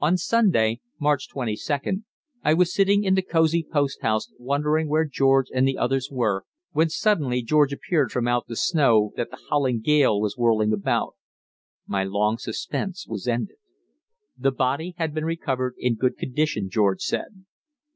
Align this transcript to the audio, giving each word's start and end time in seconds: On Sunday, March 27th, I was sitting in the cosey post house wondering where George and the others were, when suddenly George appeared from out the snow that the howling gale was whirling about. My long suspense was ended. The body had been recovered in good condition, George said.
On 0.00 0.16
Sunday, 0.16 0.80
March 0.98 1.28
27th, 1.32 2.02
I 2.42 2.52
was 2.52 2.74
sitting 2.74 3.04
in 3.04 3.14
the 3.14 3.22
cosey 3.22 3.62
post 3.62 4.02
house 4.02 4.28
wondering 4.36 4.88
where 4.88 5.04
George 5.04 5.46
and 5.54 5.68
the 5.68 5.78
others 5.78 6.08
were, 6.10 6.44
when 6.72 6.88
suddenly 6.88 7.42
George 7.42 7.72
appeared 7.72 8.10
from 8.10 8.26
out 8.26 8.48
the 8.48 8.56
snow 8.56 9.12
that 9.14 9.30
the 9.30 9.38
howling 9.50 9.80
gale 9.80 10.20
was 10.20 10.36
whirling 10.36 10.72
about. 10.72 11.14
My 11.86 12.02
long 12.02 12.38
suspense 12.38 13.06
was 13.06 13.28
ended. 13.28 13.58
The 14.36 14.50
body 14.50 14.94
had 14.98 15.14
been 15.14 15.24
recovered 15.24 15.76
in 15.78 15.94
good 15.94 16.18
condition, 16.18 16.68
George 16.68 17.02
said. 17.02 17.44